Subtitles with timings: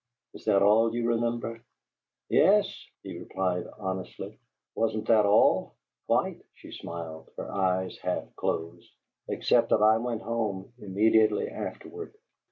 [0.33, 1.61] "Is that all you remember?"
[2.27, 4.39] "Yes," he replied, honestly.
[4.73, 5.75] "Wasn't that all?"
[6.07, 8.91] "Quite!" she smiled, her eyes half closed.
[9.27, 12.15] "Except that I went home immediately afterward."